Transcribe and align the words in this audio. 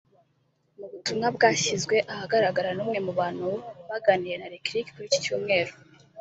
Mu 0.79 0.85
butumwa 0.91 1.27
Bwashyizwe 1.35 1.95
ahagaragara 2.13 2.69
n’umwe 2.73 2.99
mu 3.05 3.11
bantu 3.19 3.47
baganiriye 3.89 4.35
na 4.37 4.47
Lick 4.51 4.65
Lick 4.73 4.87
kuri 4.93 5.05
iki 5.09 5.21
cyumweru 5.25 5.71